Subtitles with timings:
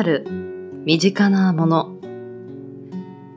[0.00, 0.24] ある
[0.86, 1.98] 身近なもの。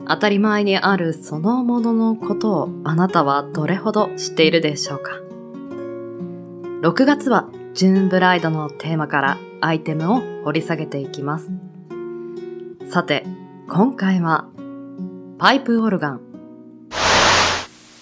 [0.08, 5.20] 当たり前にあるそのもののことをあなたはどれほど知っているでしょうか
[6.80, 11.50] ?6 月はジューンブライドのテーマからアイテムを掘り下げていきます。
[12.88, 13.26] さて、
[13.68, 14.48] 今回は
[15.36, 16.20] パイプオルガン。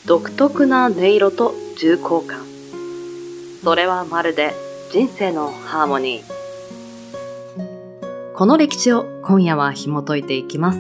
[0.07, 2.47] 独特な音色と重厚感。
[3.65, 4.53] それはまるで
[4.93, 6.32] 人生のハーモニー。
[8.35, 10.79] この歴史を今夜は紐解いていきます。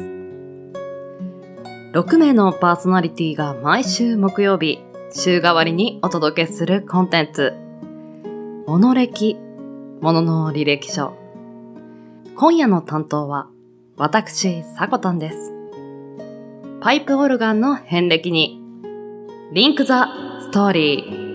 [1.92, 4.78] 6名のパーソナリティが毎週木曜日、
[5.10, 7.52] 週替わりにお届けするコンテンツ。
[8.66, 9.36] モノ歴、
[10.00, 11.14] ものの履歴書。
[12.36, 13.48] 今夜の担当は、
[13.98, 15.52] 私、サコタンです。
[16.80, 18.62] パイプオルガンの遍歴に、
[19.52, 20.08] リンクザ
[20.40, 21.31] ストーリー。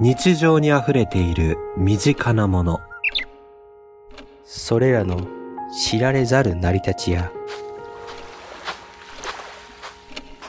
[0.00, 2.80] 日常に溢れている身近なもの。
[4.44, 5.26] それらの
[5.84, 7.32] 知られざる成り立ちや、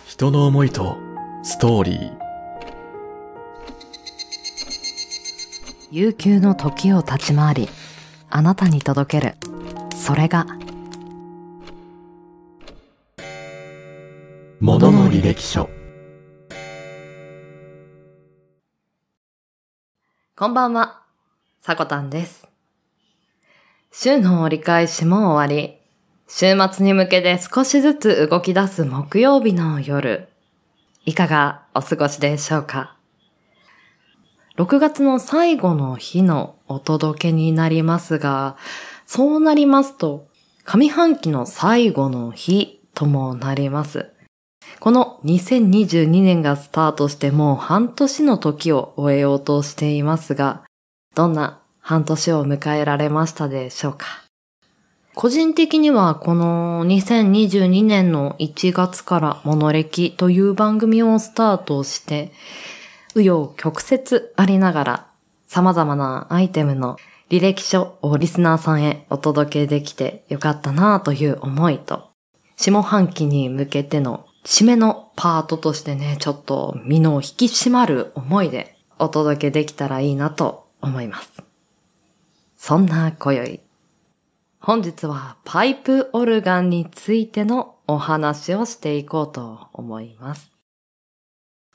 [0.05, 0.97] 人の思いと
[1.41, 2.17] ストーリー。
[5.91, 7.69] 悠久の時を立ち回り、
[8.29, 9.35] あなたに届ける。
[9.95, 10.45] それが、
[14.59, 15.78] ものの履歴書。
[20.39, 21.01] こんばんは、
[21.59, 22.47] さこたんです。
[23.91, 25.75] 週の折り返しも終わり、
[26.29, 30.29] 週末に向けて少しずつ動き出す木曜日の夜、
[31.03, 32.95] いかがお過ごしでしょうか
[34.55, 38.55] ?6 月の最後の日のお届けになりますが、
[39.05, 40.29] そうなりますと、
[40.63, 44.09] 上半期の最後の日ともなります。
[44.79, 50.63] この2022年がスタートしてもう半年の時を終えようとしていますが、
[51.15, 54.05] どんな半年を迎えられましたでしょうか？
[55.15, 62.31] 個人的にはこの2022年の1月からモノレキという番組をスタートして、
[63.15, 65.07] 紆余曲折ありながら
[65.47, 66.95] 様々なアイテムの
[67.29, 72.11] 履歴書をリスナーさんへお届けできてよかったなという思いと、
[72.55, 81.31] 下半期に向けての締めのパートとしてね、ちょっと身の引き締まる思いでお届けできたらいいなと思います。
[82.57, 83.61] そんな今宵、
[84.59, 90.51] 本日はパイプオルガンについてのお話をしていこうと思います。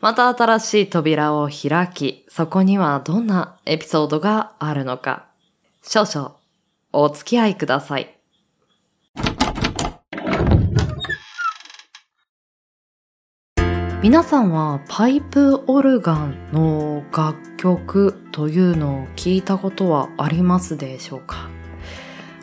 [0.01, 5.27] また新しい扉を開き、そこにはどんなエピソードがあるのか、
[5.83, 6.37] 少々
[6.93, 8.14] お付き合いください。
[14.05, 21.49] 皆さんはパイプオルガンの楽曲というのを聞いたことはありますでしょうか？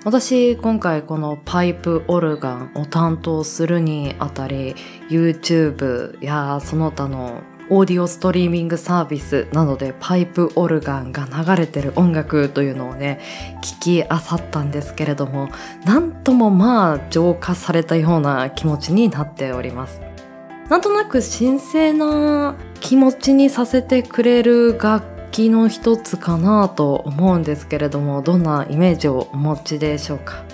[0.04, 4.74] 私今回このパイプオルガンを担当するにあたり
[5.12, 13.22] YouTube やその他のオーディオストリーミングサービスなどでパイプオルガンが流れてる音楽というのをね
[13.62, 15.50] 聞きあさったんですけれども
[15.86, 20.02] なんともまあ浄化されたような気持ちになっております。
[20.72, 30.46] なんとなく神聖な気持ちにさせてくれる楽器の一つかなと思うんですけれどもどんなイメージをお持ちでしょうか？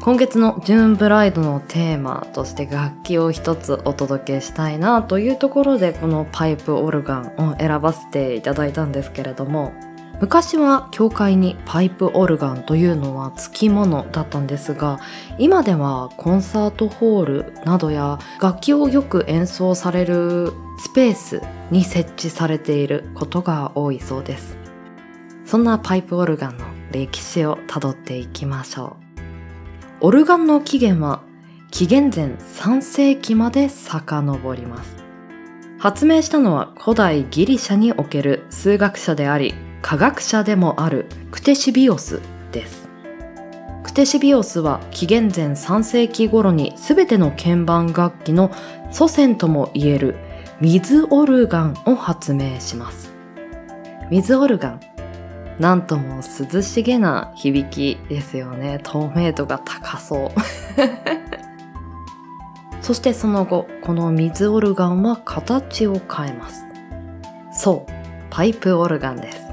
[0.00, 9.72] 今月のジューンブライドのテーマとして楽器を一つお届けしたいなというところでこのパイプオルガンを選ばせていただいたんですけれども
[10.20, 14.98] 昔は教会にパイプオルガンというのは付き物だったんですが
[15.38, 24.56] 今ではコンサートホールなどや楽器をよく演奏されるスペースに設置されていることが多いそうです。
[25.44, 28.96] そんなパイプオルガンの歴史をたどっていきましょ
[30.00, 30.06] う。
[30.06, 31.22] オルガンの起源は
[31.70, 34.96] 紀元前3世紀まで遡ります。
[35.78, 42.20] 発明したのは古代ギリシャにおける数学者であり科学者でもあるクテシビオス
[42.52, 42.88] です。
[43.82, 48.50] クテシビオスは紀元前3世紀頃に全ての鍵盤楽器の
[48.90, 50.16] 祖先ともいえる
[50.60, 53.12] 水オルガンを発明します。
[54.10, 54.80] 水オルガン
[55.58, 56.20] なんとも
[56.52, 58.80] 涼しげな響きですよね。
[58.82, 60.30] 透明度が高そう。
[62.82, 66.66] そしてその後この水オルガンは形を変えます。
[67.52, 67.92] そう
[68.30, 69.45] パイプオルガンです。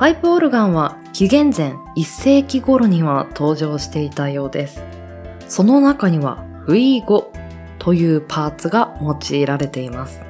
[0.00, 4.82] パイプオルガンは紀元前1世紀頃には登場していたようです。
[5.46, 7.30] その中には、不意語
[7.78, 10.22] というパーツが用いられています。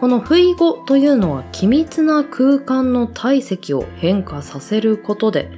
[0.00, 5.50] この不意語というのは機密な空間の体積を変化させることで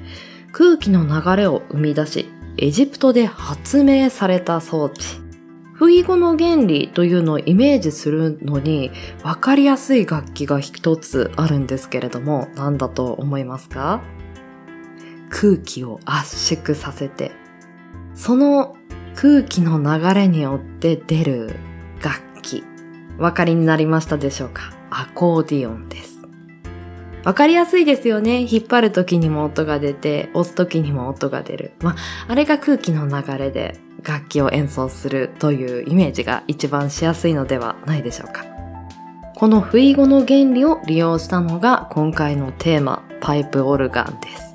[0.50, 5.23] 空気の流れを生み出し、エジプトで発明された装置。
[5.74, 8.92] 不意語の原理というのをイメージするのに
[9.22, 14.00] 分かりやすい楽器が一つあるんですけれども何だと思いますか？
[15.30, 17.32] 空気を圧縮させて。
[18.14, 18.76] その
[19.16, 21.56] 空気の流れによって出る
[22.00, 22.62] 楽器。
[23.18, 24.72] わかりになりましたでしょうか？
[24.90, 26.20] アコーディオンです。
[27.24, 28.42] わかりやすいですよね。
[28.42, 31.72] 引っ張る時にも音が出て、押す時にも音が出る。
[31.80, 31.96] まあ、
[32.28, 38.44] あれが空気の流れで楽器を演奏するというイメージが一番しやすいのではないでしょうか。
[39.36, 44.54] この不意語の原理を利用したのが今回のテーマ、パイプオルガンです。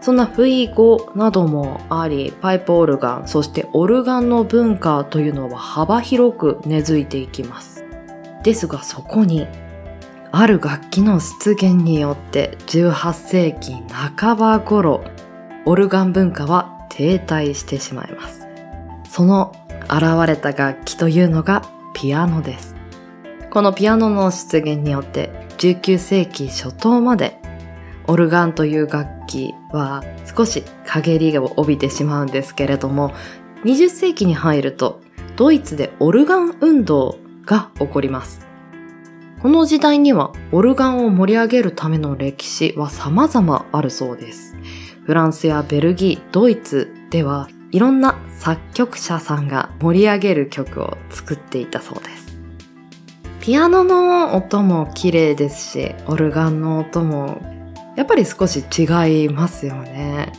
[0.00, 7.84] そんな不意語などもあり、パイプオルガン、そしてオルガンの文化というのは幅広く根付いていきます。
[8.42, 9.46] ですがそこに
[10.30, 15.04] ある楽器の出現によって18世紀半ば頃、
[15.66, 18.48] オルガン文化は停滞してしまいます。
[19.08, 19.54] その
[19.84, 21.62] 現れた楽器というのが
[21.94, 22.74] ピアノです。
[23.50, 27.40] このピアノの出現によって19世紀初頭まで
[28.08, 30.02] オルガンという楽器は
[30.36, 33.14] 少し陰りを帯びてしまうんですけれども、
[33.64, 35.00] 20世紀に入ると
[35.36, 38.44] ドイツでオルガン運動が起こります。
[39.40, 44.56] この時代にはオルガンを盛り上げるための歴史は様々あるそうです。
[45.08, 52.36] フランスやベルギー、ドイツではいろんな作曲者さんが盛り上げる曲を作っていたそうです。
[53.40, 57.40] ピアノの音も綺麗ですし、オルガンの音も
[57.96, 60.30] やっぱり少し違いますよね。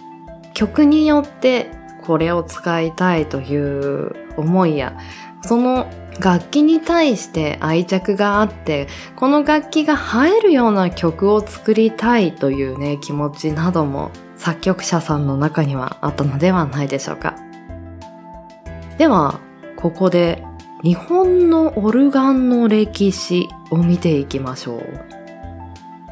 [0.54, 1.72] 曲によって
[2.04, 4.96] これを使いたいという思いや、
[5.42, 5.90] その
[6.20, 14.12] 楽器に対して愛着があって、この楽器が映えるような曲を作りたいというね、気持ちなども
[14.50, 17.36] 作曲者さんの中にはあったのではないでしょうか。
[18.98, 19.40] では、
[19.76, 20.44] ここで
[20.84, 24.84] 日本のオルガンの歴史を見ていきましょう。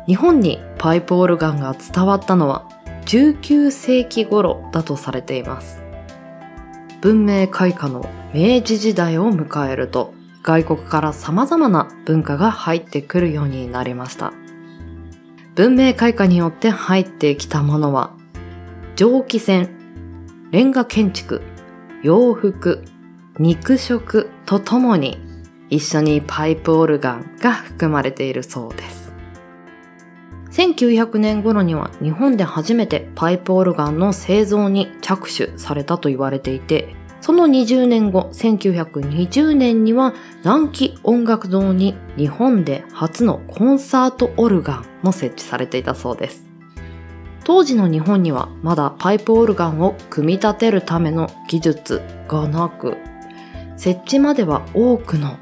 [0.06, 2.69] 日本にパイプオルガンが伝わったのは
[3.06, 5.81] 19世紀頃だとされています。
[7.01, 10.13] 文明開化の明治時代を迎えると
[10.44, 14.31] 外国から様々な文化が入ってくるようになりました。
[15.56, 18.17] 文明開化によって入ってきたものは
[18.98, 19.70] 蒸気船、
[20.50, 21.44] レンガ建築、
[22.02, 22.84] 洋服、
[23.38, 25.20] 肉食とともに
[25.70, 29.14] 一緒にパイプオルガンが含まれているそうです。
[30.50, 46.48] 1900年頃には日本で初めてパイプオルガンの製造に着手されたと言われていて、その20年後、1920年には南紀音楽堂に日本で初のコンサートオルガンも設置されていたそうです。
[47.48, 52.98] 当時の日本にはまだパイプオルガンを組み立てるための技術がなく、
[53.78, 55.38] 設置までは多くの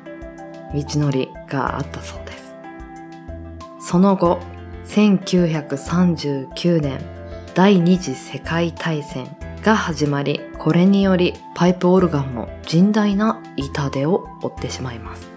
[0.71, 2.53] 道のりがあったそうです。
[3.79, 4.39] その後、
[4.85, 7.01] 1939年
[7.55, 15.34] 第二次世界大戦が始まり、これによりパイプオルガンも甚大な痛手を負ってしまいます。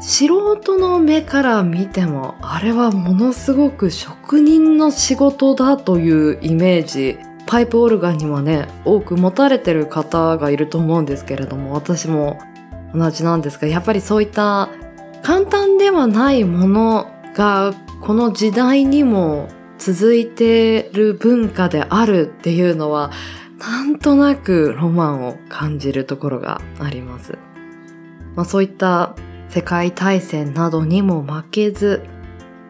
[0.00, 12.38] 素人の目から見ても、あれはものすごく職人の仕事だというイメージ、パイプオルガンにはね、多く持たれてる方がいると思うんですけれども、私も
[12.94, 14.68] 同じなんですが、やっぱりそういった
[15.22, 23.10] 簡単ではないものがこの時代にも続いてる文化であるっていうのは、
[23.58, 27.36] なんとなくロマンを感じるところがあります。
[28.36, 29.16] まあそういった
[29.48, 32.02] 世界大戦などにも負けず、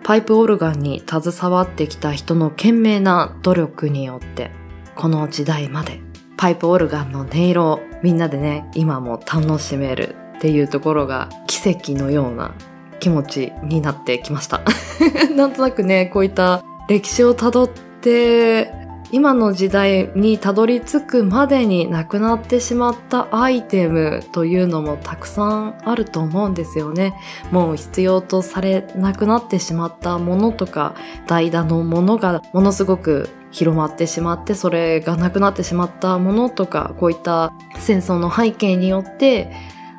[0.05, 4.51] パイプオルガンに携わってきた人の懸命な努力によって、
[4.95, 6.01] この時代まで
[6.37, 12.55] パイプオルガンの音色をみんなでね、今も楽しめるっていうところが奇跡のような
[13.01, 14.63] 気持ちになってきました。
[15.35, 17.69] なんとなくね、こういった歴史をたどっ
[18.01, 18.73] て、
[19.11, 27.15] 今の時代にたどり着くまでになくなってしまったアイテムというのもたくさんあると思うんですよね。
[27.51, 30.95] もう必要とされなくなってしまったものとか、
[31.27, 39.51] 代打のものがものすごく広まってしまって、それがなくなってしまったものとか、こういった戦争の背景によって、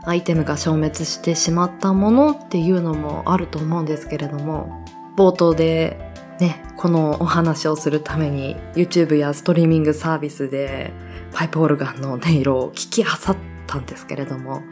[0.06, 4.84] アイテムが消滅してしまったものっていうのもあると思うんですけれども、
[5.18, 6.09] 冒頭で
[6.40, 10.94] ね、このお話をするために YouTube やストリーミングサービスで
[11.34, 14.64] パイプオルガンの音色を聞き漁ったんですけれども、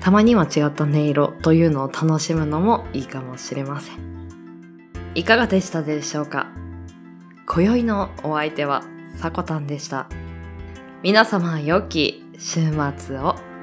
[0.00, 3.96] たまには違った音色というのを楽しむのもいいかもしれません。
[5.14, 6.48] いかがでしたでしょうか？
[7.46, 8.82] 今宵のお相手は
[9.16, 10.08] さこたんでした。
[11.02, 12.60] 皆様良き週
[12.98, 13.53] 末を。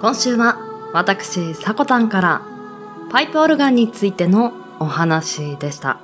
[0.00, 0.56] 今週は
[0.94, 2.42] 私、さこたんから
[3.10, 6.00] パイプオルガンについてのお話でした。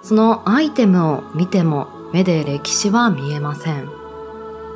[0.00, 3.88] そのアイテムを見ても目で歴史は見えません。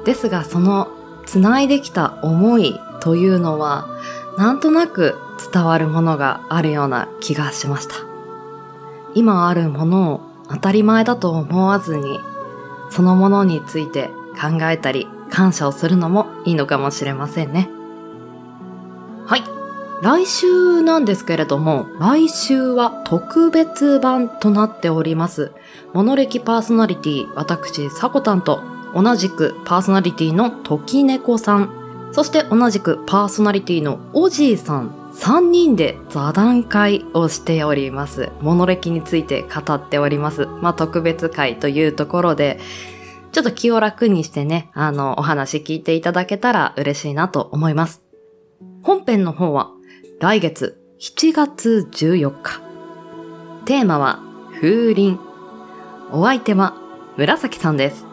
[0.04, 0.88] ですがその
[1.26, 3.86] 繋いできた思いというのは
[4.36, 5.14] なんとなく
[5.52, 7.94] 伝わるものがあるような気がしました。
[9.14, 12.18] 今あるものを当たり前だと思わずに
[12.90, 17.70] そのものについて考えたり感謝をするのもいいのかもしれませんね。
[20.02, 25.52] 来週なんですけれども、来週は特別版となっております。
[25.92, 28.64] モノレキパーソナリティ、私、サコタンと、
[28.96, 38.32] 同じくパーソナリティの時猫さん、そして同じくパーソナリティのおじいさん、3人で座談会をしております。
[38.40, 40.46] モノレキについて語っております。
[40.46, 42.58] まあ、特別会というところで、
[43.30, 48.02] ちょっと気を楽にしてね、あの、お話聞いていただけたら嬉しいなと思います。
[48.82, 49.70] 本編の方は
[50.22, 52.60] 来月7月14日。
[53.64, 54.20] テーマは
[54.54, 55.18] 風鈴。
[56.12, 56.76] お相手は
[57.16, 58.06] 紫さんです。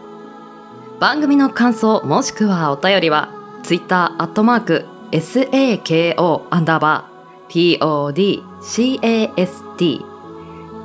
[0.99, 3.29] 番組の感想もしくはお便りは
[3.61, 10.03] Twitter アットマーク SAKO アンダーバー PODCAST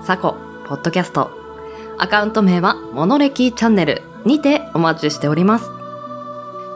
[0.02, 0.36] サコ
[0.68, 1.30] ポッドキャスト
[1.96, 5.73] アカウント名はモノレキチャンネルにてお待ちしております。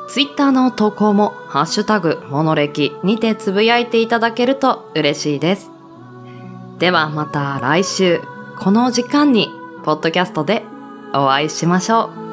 [0.08, 5.70] ツイッターの投稿も、ハッシュタグ、モノレキにてつぶやいていただけると嬉しいです。
[6.78, 8.22] ではまた来週、
[8.58, 9.52] この時間に、
[9.84, 10.64] ポッドキャストで
[11.12, 12.27] お会いしましょう。